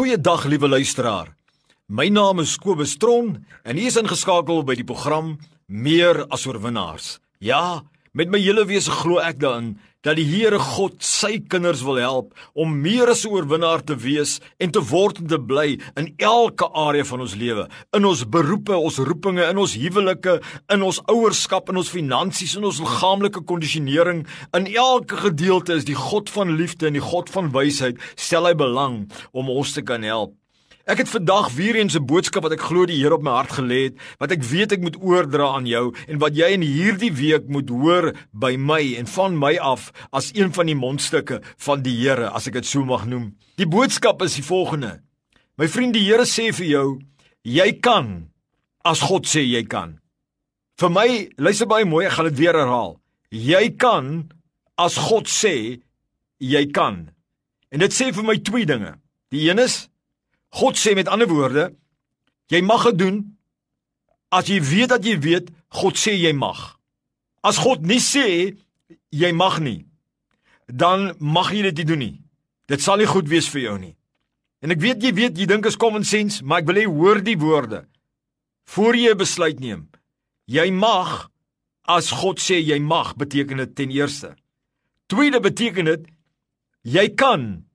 [0.00, 1.26] Goeiedag liewe luisteraar.
[1.92, 3.34] My naam is Kobus Tron
[3.68, 5.34] en hier is ingeskakel by die program
[5.68, 7.08] Meer as oorwinnaars.
[7.44, 11.98] Ja, met my hele wese glo ek daarin dat die Here God sy kinders wil
[12.00, 16.14] help om meer as 'n oorwinnaar te wees en te word en te bly in
[16.18, 21.00] elke area van ons lewe, in ons beroepe, ons roepinge, in ons huwelike, in ons
[21.06, 26.56] ouerskap, in ons finansies, in ons liggaamlike kondisionering, in elke gedeelte is die God van
[26.56, 30.34] liefde en die God van wysheid stel hy belang om ons te kan help.
[30.90, 33.52] Ek het vandag weer eens 'n boodskap wat ek glo die Here op my hart
[33.52, 37.12] gelê het, wat ek weet ek moet oordra aan jou en wat jy in hierdie
[37.12, 41.82] week moet hoor by my en van my af as een van die mondstukke van
[41.82, 43.36] die Here, as ek dit so mag noem.
[43.56, 45.00] Die boodskap is die volgende.
[45.56, 46.98] My vriend, die Here sê vir jou,
[47.44, 48.28] jy kan
[48.84, 50.00] as God sê jy kan.
[50.76, 53.00] Vir my, luister baie mooi, ek gaan dit weer herhaal.
[53.30, 54.32] Jy kan
[54.76, 55.80] as God sê
[56.40, 57.10] jy kan.
[57.70, 58.98] En dit sê vir my twee dinge.
[59.30, 59.90] Die een is
[60.50, 61.70] God sê met ander woorde,
[62.50, 63.20] jy mag dit doen
[64.34, 66.58] as jy weet dat jy weet God sê jy mag.
[67.46, 68.56] As God nie sê
[69.14, 69.86] jy mag nie,
[70.66, 72.16] dan mag jy dit nie doen nie.
[72.70, 73.94] Dit sal nie goed wees vir jou nie.
[74.62, 77.22] En ek weet jy weet jy dink is common sense, maar ek wil hê hoor
[77.24, 77.86] die woorde
[78.70, 79.88] voor jy 'n besluit neem.
[80.46, 81.30] Jy mag
[81.82, 84.36] as God sê jy mag, beteken dit ten eerste.
[85.06, 86.06] Tweede beteken dit
[86.82, 87.66] jy kan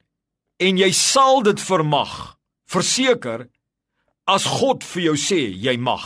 [0.57, 2.34] en jy sal dit vermag
[2.75, 3.47] verseker
[4.27, 6.03] as God vir jou sê jy mag.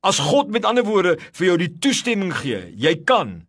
[0.00, 3.42] As God met ander woorde vir jou die toestemming gee, jy kan,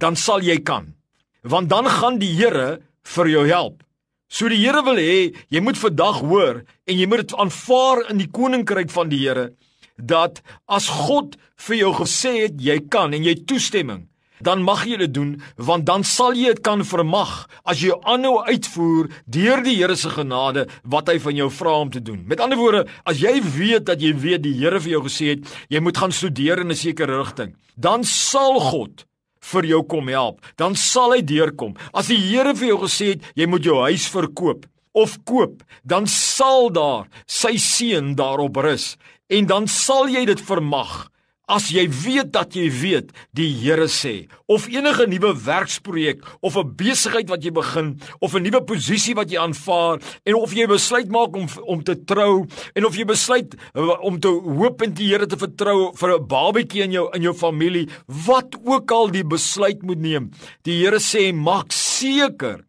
[0.00, 0.94] dan sal jy kan.
[1.42, 3.82] Want dan gaan die Here vir jou help.
[4.28, 8.20] So die Here wil hê jy moet vandag hoor en jy moet dit aanvaar in
[8.20, 9.50] die koninkryk van die Here
[9.98, 14.06] dat as God vir jou gesê het jy kan en jy toestemming
[14.44, 18.38] dan mag jy dit doen want dan sal jy dit kan vermag as jy aanhou
[18.46, 22.24] uitvoer deur die Here se genade wat hy van jou vra om te doen.
[22.26, 25.52] Met ander woorde, as jy weet dat jy weet die Here vir jou gesê het
[25.70, 29.04] jy moet gaan studeer in 'n sekere rigting, dan sal God
[29.52, 30.40] vir jou kom help.
[30.56, 31.76] Dan sal hy deurkom.
[31.94, 36.06] As die Here vir jou gesê het jy moet jou huis verkoop of koop, dan
[36.06, 38.96] sal daar sy seën daarop rus
[39.28, 41.08] en dan sal jy dit vermag.
[41.48, 46.76] As jy weet dat jy weet, die Here sê, of enige nuwe werksprojek of 'n
[46.76, 51.08] besigheid wat jy begin of 'n nuwe posisie wat jy aanvaar en of jy besluit
[51.08, 55.08] maak om om te trou en of jy besluit uh, om te hoop en die
[55.08, 59.24] Here te vertrou vir 'n babatjie in jou in jou familie, wat ook al die
[59.24, 60.30] besluit moet neem.
[60.64, 62.60] Die Here sê maak seker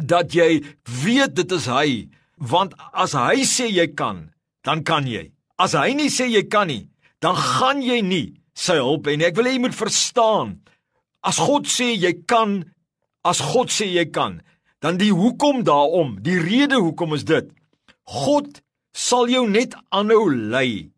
[0.00, 0.64] dat jy
[1.04, 4.32] weet dit is hy, want as hy sê jy kan,
[4.64, 5.32] dan kan jy.
[5.58, 6.88] As hy nie sê jy kan nie,
[7.22, 8.26] dan gaan jy nie
[8.58, 9.28] sy hulp hê nie.
[9.30, 10.58] Ek wil hê jy moet verstaan.
[11.22, 12.60] As God sê jy kan,
[13.24, 14.40] as God sê jy kan,
[14.82, 17.46] dan die hoekom daarom, die rede hoekom is dit.
[18.10, 18.58] God
[18.92, 20.90] sal jou net aanhou lei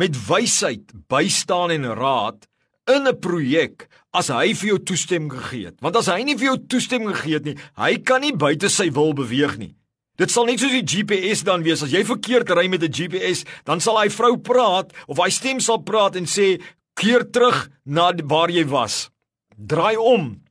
[0.00, 2.48] met wysheid, bystaan en raad
[2.88, 5.76] in 'n projek as hy vir jou toestemming gegee het.
[5.80, 8.90] Want as hy nie vir jou toestemming gegee het nie, hy kan nie buite sy
[8.90, 9.74] wil beweeg nie.
[10.20, 11.80] Dit sal net soos die GPS dan wees.
[11.80, 15.60] As jy verkeerd ry met 'n GPS, dan sal hy vrou praat of hy stem
[15.60, 16.60] sal praat en sê
[16.94, 19.10] keer terug na waar jy was.
[19.56, 20.42] Draai om.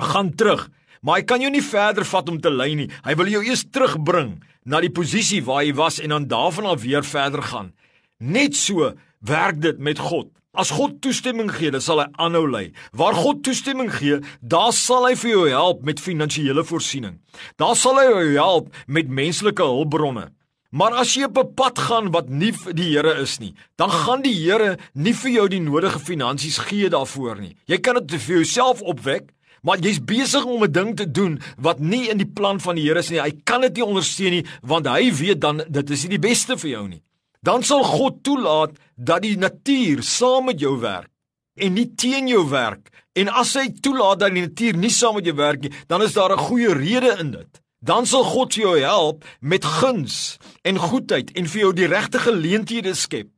[0.00, 0.70] Gaan terug.
[1.02, 2.90] Maar hy kan jou nie verder vat om te lei nie.
[3.04, 6.82] Hy wil jou eers terugbring na die posisie waar jy was en dan daarvan af
[6.82, 7.72] weer verder gaan.
[8.18, 10.37] Net so werk dit met God.
[10.56, 12.70] As God toestemming gee, dan sal hy aanhou lei.
[12.96, 17.18] Waar God toestemming gee, daar sal hy vir jou help met finansiële voorsiening.
[17.60, 20.30] Daar sal hy jou help met menslike hulpbronne.
[20.72, 23.90] Maar as jy op 'n pad gaan wat nie vir die Here is nie, dan
[23.90, 27.56] gaan die Here nie vir jou die nodige finansies gee daarvoor nie.
[27.66, 29.30] Jy kan dit vir jouself opwek,
[29.62, 32.84] maar jy's besig om 'n ding te doen wat nie in die plan van die
[32.84, 33.20] Here is nie.
[33.20, 36.56] Hy kan dit nie ondersteun nie want hy weet dan dit is nie die beste
[36.56, 37.02] vir jou nie
[37.48, 41.08] dan sal God toelaat dat die natuur saam met jou werk
[41.58, 42.90] en nie teen jou werk.
[43.18, 46.14] En as hy toelaat dat die natuur nie saam met jou werk nie, dan is
[46.14, 47.62] daar 'n goeie rede in dit.
[47.80, 52.94] Dan sal God jou help met guns en goedheid en vir jou die regte geleenthede
[52.94, 53.28] skep.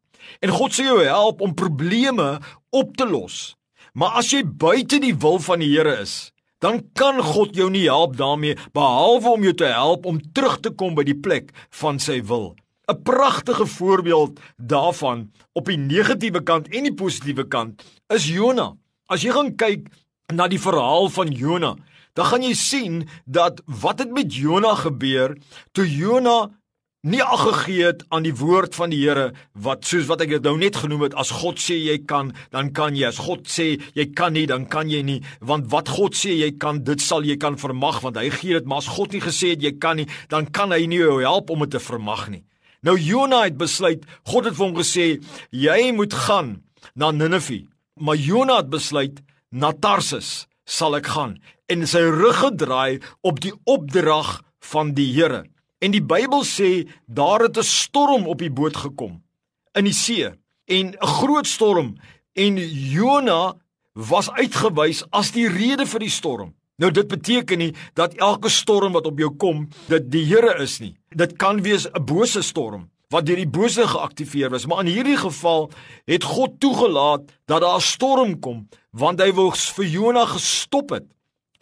[0.40, 2.40] En God sal jou help om probleme
[2.70, 3.56] op te los.
[3.92, 7.86] Maar as jy buite die wil van die Here is, dan kan God jou nie
[7.86, 11.98] help daarmee behalwe om jou te help om terug te kom by die plek van
[11.98, 12.54] sy wil.
[12.90, 18.74] 'n pragtige voorbeeld daarvan op die negatiewe kant en die positiewe kant is Jona.
[19.06, 19.88] As jy gaan kyk
[20.34, 21.76] na die verhaal van Jona,
[22.14, 25.36] dan gaan jy sien dat wat het met Jona gebeur
[25.72, 26.50] toe Jona
[27.00, 30.44] nie ag gegee het aan die woord van die Here wat soos wat ek dit
[30.44, 33.06] nou net genoem het as God sê jy kan dan kan jy.
[33.08, 35.22] As God sê jy kan nie dan kan jy nie.
[35.40, 38.68] Want wat God sê jy kan dit sal jy kan vermag want hy gee dit.
[38.68, 41.50] Maar as God nie gesê het jy kan nie dan kan hy nie jou help
[41.50, 42.44] om dit te vermag nie
[42.82, 45.06] nou Jonah het besluit God het vir hom gesê
[45.50, 46.62] jy moet gaan
[46.94, 47.66] na Ninive.
[48.00, 51.38] Maar Jonah het besluit na Tarsus sal ek gaan.
[51.70, 54.40] En sy rug gedraai op die opdrag
[54.72, 55.44] van die Here.
[55.80, 59.22] En die Bybel sê daar het 'n storm op die boot gekom
[59.74, 60.30] in die see
[60.66, 61.96] en 'n groot storm.
[62.34, 62.56] En
[62.92, 63.56] Jona
[63.92, 66.54] was uitgewys as die rede vir die storm.
[66.80, 70.78] Nou dit beteken nie dat elke storm wat op jou kom, dit die Here is
[70.80, 70.94] nie.
[71.12, 75.18] Dit kan wees 'n bose storm wat deur die bose geaktiveer is, maar in hierdie
[75.18, 75.70] geval
[76.06, 81.04] het God toegelaat dat daar 'n storm kom want hy wou vir Jona gestop het.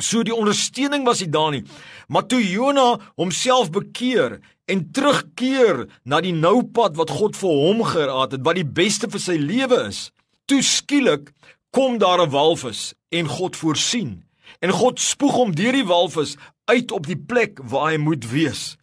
[0.01, 1.65] So die ondersteuning was nie daar nie.
[2.09, 7.83] Maar toe Jona homself bekeer en terugkeer na die nou pad wat God vir hom
[7.83, 10.11] geraad het, wat die beste vir sy lewe is,
[10.47, 11.33] toe skielik
[11.71, 14.28] kom daar 'n walvis en God voorsien.
[14.61, 16.37] En God spoeg hom deur die walvis
[16.71, 18.77] uit op die plek waar hy moet wees.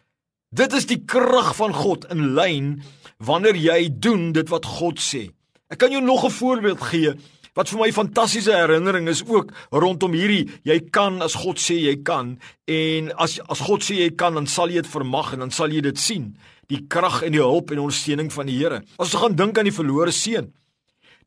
[0.56, 2.75] Dit is die krag van God in lyn
[3.18, 5.30] wanneer jy doen dit wat God sê.
[5.72, 7.16] Ek kan jou nog 'n voorbeeld gee
[7.56, 11.94] Wat vir my fantastiese herinnering is ook rondom hierdie jy kan as God sê jy
[12.04, 12.33] kan
[12.68, 15.72] en as as God sê jy kan dan sal jy dit vermag en dan sal
[15.72, 16.33] jy dit sien
[16.68, 18.81] die krag en die hulp en ondersteuning van die Here.
[18.98, 20.50] As ons gaan dink aan die verlore seun.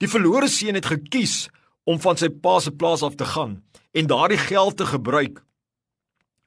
[0.03, 1.47] Die verlore seun het gekies
[1.89, 3.59] om van sy pa se plaas af te gaan
[3.97, 5.41] en daardie geld te gebruik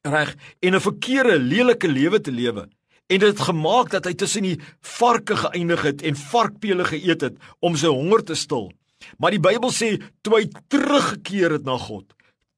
[0.02, 2.70] reg en 'n verkeerde lelike lewe te lewe
[3.12, 7.36] en dit het gemaak dat hy tussen die varke geëindig het en varkpele geëet het
[7.60, 8.72] om sy honger te stil.
[9.18, 12.06] Maar die Bybel sê toe hy teruggekeer het na God,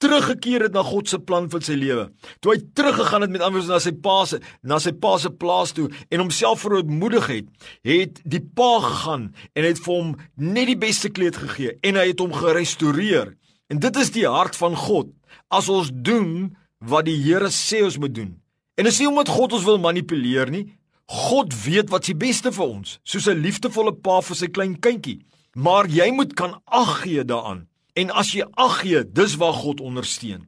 [0.04, 2.08] teruggekeer het na God se plan vir sy lewe.
[2.44, 5.72] Toe hy teruggegaan het met anders na sy pa se na sy pa se plaas
[5.78, 7.48] toe en homself verootmoedig het,
[7.88, 12.10] het die pa gegaan en het vir hom net die beste kleed gegee en hy
[12.12, 13.34] het hom gerestoreer.
[13.72, 15.14] En dit is die hart van God
[15.54, 16.54] as ons doen
[16.84, 18.34] wat die Here sê ons moet doen.
[18.78, 20.66] En dis nie omdat God ons wil manipuleer nie.
[21.10, 25.22] God weet wat se beste vir ons, soos 'n liefdevolle pa vir sy klein kindjie.
[25.56, 27.68] Maar jy moet kan ag gee daaraan.
[27.94, 30.48] En as jy ag gee, dis waar God ondersteun.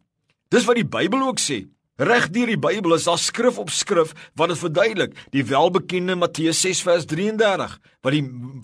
[0.50, 1.66] Dis wat die Bybel ook sê.
[2.02, 5.14] Reg deur die Bybel is daar skrif op skrif wat dit verduidelik.
[5.32, 8.24] Die welbekende Matteus 6 vers 33, wat die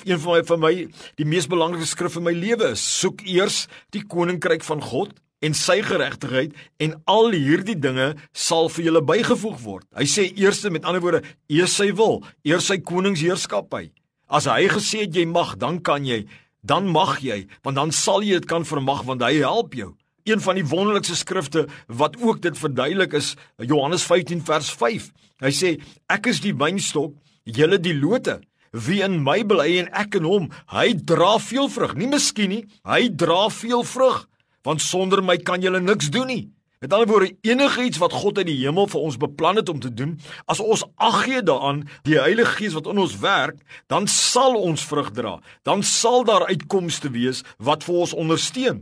[0.09, 0.73] een van my vir my
[1.21, 2.83] die mees belangrike skrif in my lewe is.
[2.83, 5.13] Soek eers die koninkryk van God
[5.45, 9.87] en sy geregtigheid en al hierdie dinge sal vir julle bygevoeg word.
[9.95, 13.91] Hy sê eers met ander woorde, eers sy wil, eers sy koningsheerskappy.
[14.31, 16.25] As hy gesê het jy mag, dan kan jy,
[16.61, 19.91] dan mag jy, want dan sal jy dit kan vermag want hy help jou.
[20.29, 25.09] Een van die wonderlikste skrifte wat ook dit verduidelik is Johannes 15 vers 5.
[25.41, 25.73] Hy sê
[26.13, 28.39] ek is die wynstok, julle die lote.
[28.71, 31.97] Wie in my bly en ek in hom, hy dra veel vrug.
[31.97, 34.27] Nie miskien nie, hy dra veel vrug,
[34.63, 36.43] want sonder my kan julle niks doen nie.
[36.81, 39.77] Met ander woorde, enige iets wat God uit die hemel vir ons beplan het om
[39.79, 40.15] te doen,
[40.49, 44.81] as ons ag gee daaraan, die Heilige Gees wat in ons werk, dan sal ons
[44.89, 45.35] vrug dra.
[45.61, 48.81] Dan sal daar uitkomste wees wat vir ons ondersteun.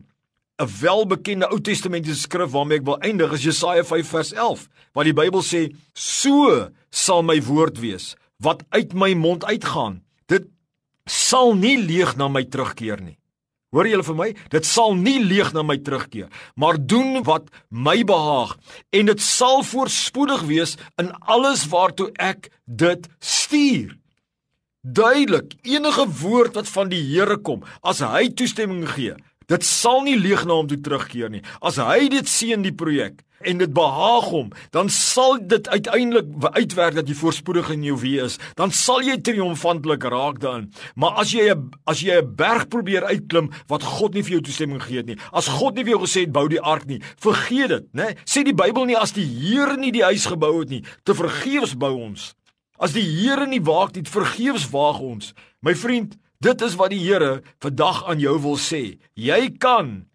[0.60, 5.04] 'n Welbekende Ou Testamentiese skrif waarmee ek wil eindig is Jesaja 5 vers 11, waar
[5.04, 10.04] die Bybel sê: "So sal my woord wees wat uit my mond uitgaan.
[10.28, 10.48] Dit
[11.06, 13.19] sal nie leeg na my terugkeer nie."
[13.70, 14.30] Hoor julle vir my?
[14.50, 18.56] Dit sal nie leeg na my terugkeer, maar doen wat my behaag
[18.96, 23.94] en dit sal voorspoedig wees in alles waartoe ek dit stuur.
[24.82, 29.14] Duidelik, enige woord wat van die Here kom, as hy toestemming gee,
[29.50, 31.44] dit sal nie leeg na hom toe terugkeer nie.
[31.62, 36.98] As hy dit sien die projek, en dit behaag hom, dan sal dit uiteindelik uitwerk
[36.98, 38.38] dat jy voorspoedig in jou wie is.
[38.60, 40.70] Dan sal jy triomfantelik raak dan.
[41.00, 41.48] Maar as jy
[41.86, 45.20] as jy 'n berg probeer uitklim wat God nie vir jou toestemming gegee het nie.
[45.32, 48.16] As God nie vir jou gesê het bou die ark nie, vergeet dit, né?
[48.26, 51.78] Sê die Bybel nie as die Here nie die huis gebou het nie, te vergeefs
[51.78, 52.36] bou ons.
[52.80, 55.34] As die Here nie waak nie, vergeefs waag ons.
[55.62, 59.00] My vriend, dit is wat die Here vandag aan jou wil sê.
[59.16, 60.10] Jy kan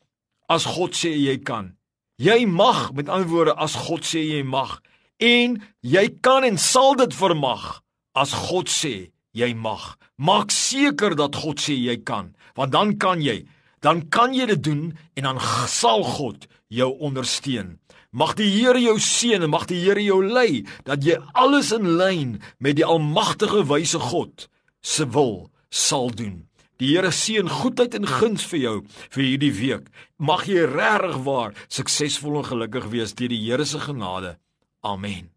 [0.49, 1.75] as God sê jy kan.
[2.21, 4.79] Jy mag met ander woorde as God sê jy mag
[5.23, 7.83] en jy kan en sal dit vermag
[8.17, 9.95] as God sê jy mag.
[10.17, 13.43] Maak seker dat God sê jy kan, want dan kan jy,
[13.83, 14.85] dan kan jy dit doen
[15.19, 17.79] en dan sal God jou ondersteun.
[18.15, 21.97] Mag die Here jou seën en mag die Here jou lei dat jy alles in
[21.99, 24.47] lyn met die almagtige wyse God
[24.81, 26.45] se wil sal doen.
[26.83, 28.75] Die Here seën goedheid en guns vir jou
[29.15, 29.91] vir hierdie week.
[30.19, 34.37] Mag jy regtig waar suksesvol en gelukkig wees deur die Here se genade.
[34.83, 35.34] Amen.